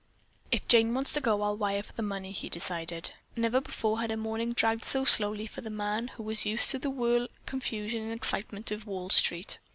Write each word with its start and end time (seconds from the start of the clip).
"If 0.51 0.67
Jane 0.67 0.95
wants 0.95 1.13
to 1.13 1.21
go, 1.21 1.43
I'll 1.43 1.55
wire 1.55 1.83
for 1.83 1.93
the 1.93 2.01
money," 2.01 2.31
he 2.31 2.49
decided. 2.49 3.11
Never 3.35 3.61
before 3.61 3.99
had 4.01 4.09
a 4.09 4.17
morning 4.17 4.53
dragged 4.53 4.83
so 4.83 5.05
slowly 5.05 5.45
for 5.45 5.61
the 5.61 5.69
man 5.69 6.07
who 6.07 6.23
was 6.23 6.43
used 6.43 6.71
to 6.71 6.79
the 6.79 6.89
whirl, 6.89 7.27
confusion 7.45 8.01
and 8.01 8.11
excitement 8.13 8.71
of 8.71 8.87
Wall 8.87 9.11
Street. 9.11 9.59